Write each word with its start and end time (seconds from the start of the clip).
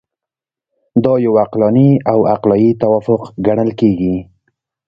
دا 1.03 1.13
یو 1.25 1.33
عقلاني 1.43 1.89
او 2.11 2.19
عقلایي 2.33 2.71
توافق 2.81 3.21
ګڼل 3.45 3.69
کیږي. 3.79 4.15